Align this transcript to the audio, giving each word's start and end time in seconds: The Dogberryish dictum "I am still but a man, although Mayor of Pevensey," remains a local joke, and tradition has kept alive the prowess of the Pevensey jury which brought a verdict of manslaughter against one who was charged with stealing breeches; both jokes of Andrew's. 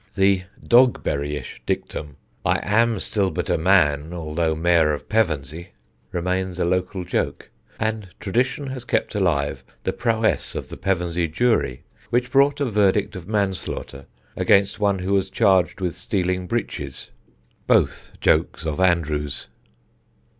The 0.15 0.45
Dogberryish 0.67 1.61
dictum 1.67 2.15
"I 2.43 2.59
am 2.63 2.99
still 2.99 3.29
but 3.29 3.51
a 3.51 3.57
man, 3.59 4.13
although 4.13 4.55
Mayor 4.55 4.95
of 4.95 5.07
Pevensey," 5.07 5.73
remains 6.11 6.57
a 6.57 6.65
local 6.65 7.03
joke, 7.03 7.51
and 7.79 8.07
tradition 8.19 8.65
has 8.71 8.83
kept 8.83 9.13
alive 9.13 9.63
the 9.83 9.93
prowess 9.93 10.55
of 10.55 10.69
the 10.69 10.75
Pevensey 10.77 11.27
jury 11.27 11.83
which 12.09 12.31
brought 12.31 12.59
a 12.59 12.65
verdict 12.65 13.15
of 13.15 13.27
manslaughter 13.27 14.07
against 14.35 14.79
one 14.79 14.97
who 14.97 15.13
was 15.13 15.29
charged 15.29 15.79
with 15.81 15.95
stealing 15.95 16.47
breeches; 16.47 17.11
both 17.67 18.11
jokes 18.19 18.65
of 18.65 18.79
Andrew's. 18.79 19.49